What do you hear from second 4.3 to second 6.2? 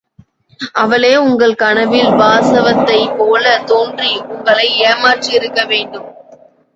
உங்களை ஏமாற்றியிருக்க வேண்டும்!